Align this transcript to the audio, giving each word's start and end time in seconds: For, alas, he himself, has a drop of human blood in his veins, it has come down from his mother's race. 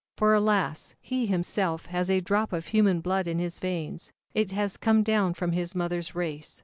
For, 0.17 0.33
alas, 0.33 0.95
he 0.99 1.27
himself, 1.27 1.85
has 1.85 2.09
a 2.09 2.21
drop 2.21 2.53
of 2.53 2.69
human 2.69 3.01
blood 3.01 3.27
in 3.27 3.37
his 3.37 3.59
veins, 3.59 4.11
it 4.33 4.49
has 4.49 4.75
come 4.75 5.03
down 5.03 5.35
from 5.35 5.51
his 5.51 5.75
mother's 5.75 6.15
race. 6.15 6.59